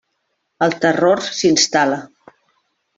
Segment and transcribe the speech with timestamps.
[0.67, 2.03] El terror s'instal·la.